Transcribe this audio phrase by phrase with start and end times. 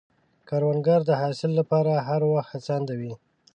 [0.49, 3.13] کروندګر د حاصل له پاره هر وخت هڅاند وي